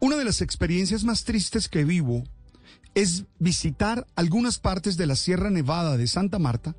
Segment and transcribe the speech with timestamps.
[0.00, 2.22] Una de las experiencias más tristes que vivo
[2.94, 6.76] es visitar algunas partes de la Sierra Nevada de Santa Marta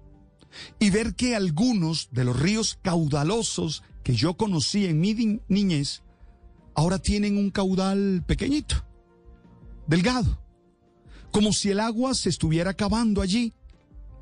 [0.79, 6.01] y ver que algunos de los ríos caudalosos que yo conocí en mi niñez
[6.75, 8.85] ahora tienen un caudal pequeñito,
[9.85, 10.41] delgado,
[11.31, 13.53] como si el agua se estuviera acabando allí.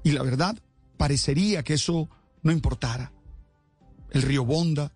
[0.04, 0.58] Y la verdad,
[0.98, 2.10] parecería que eso
[2.42, 3.14] no importara.
[4.10, 4.92] El río Bonda,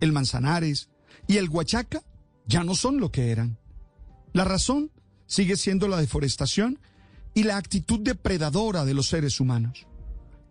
[0.00, 0.88] el Manzanares
[1.28, 2.02] y el Huachaca
[2.46, 3.58] ya no son lo que eran.
[4.32, 4.90] La razón
[5.26, 6.78] sigue siendo la deforestación
[7.34, 9.86] y la actitud depredadora de los seres humanos.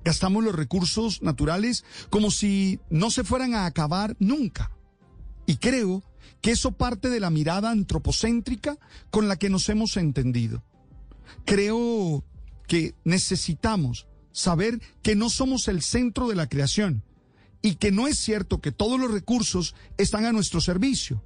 [0.04, 4.72] Gastamos los recursos naturales como si no se fueran a acabar nunca.
[5.46, 6.04] Y creo
[6.42, 8.78] que eso parte de la mirada antropocéntrica
[9.10, 10.64] con la que nos hemos entendido.
[11.46, 12.24] Creo
[12.68, 17.04] que necesitamos saber que no somos el centro de la creación
[17.62, 21.24] y que no es cierto que todos los recursos están a nuestro servicio,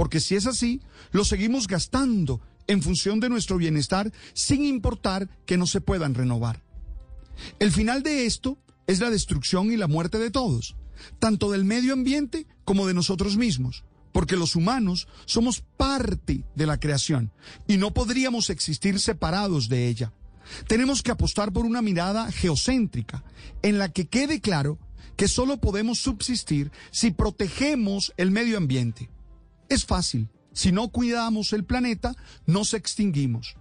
[0.00, 0.80] porque si es así,
[1.12, 6.62] lo seguimos gastando en función de nuestro bienestar sin importar que no se puedan renovar.
[7.58, 8.56] El final de esto
[8.86, 10.74] es la destrucción y la muerte de todos,
[11.18, 16.80] tanto del medio ambiente como de nosotros mismos, porque los humanos somos parte de la
[16.80, 17.30] creación
[17.68, 20.14] y no podríamos existir separados de ella.
[20.66, 23.22] Tenemos que apostar por una mirada geocéntrica
[23.60, 24.78] en la que quede claro
[25.16, 29.10] que solo podemos subsistir si protegemos el medio ambiente.
[29.70, 33.54] Es fácil, si no cuidamos el planeta, nos extinguimos.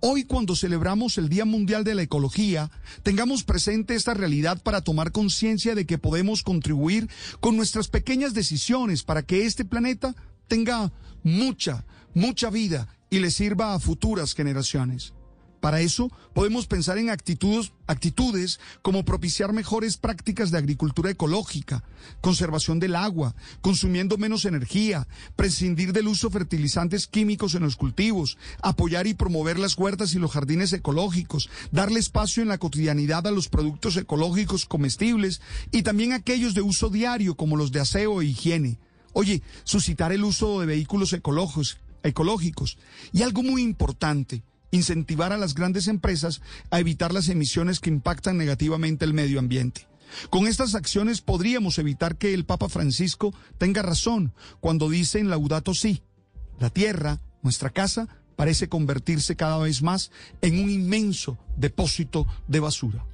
[0.00, 2.70] Hoy cuando celebramos el Día Mundial de la Ecología,
[3.02, 7.08] tengamos presente esta realidad para tomar conciencia de que podemos contribuir
[7.40, 10.14] con nuestras pequeñas decisiones para que este planeta
[10.46, 15.14] tenga mucha, mucha vida y le sirva a futuras generaciones.
[15.60, 21.82] Para eso podemos pensar en actitudes, actitudes como propiciar mejores prácticas de agricultura ecológica,
[22.20, 28.38] conservación del agua, consumiendo menos energía, prescindir del uso de fertilizantes químicos en los cultivos,
[28.62, 33.30] apoyar y promover las huertas y los jardines ecológicos, darle espacio en la cotidianidad a
[33.30, 35.40] los productos ecológicos comestibles
[35.72, 38.78] y también aquellos de uso diario como los de aseo e higiene.
[39.12, 42.78] Oye, suscitar el uso de vehículos ecológicos, ecológicos.
[43.12, 46.40] Y algo muy importante, incentivar a las grandes empresas
[46.70, 49.86] a evitar las emisiones que impactan negativamente el medio ambiente.
[50.30, 55.74] Con estas acciones podríamos evitar que el Papa Francisco tenga razón cuando dice en Laudato
[55.74, 56.02] Si,
[56.58, 60.10] la tierra, nuestra casa, parece convertirse cada vez más
[60.42, 63.04] en un inmenso depósito de basura.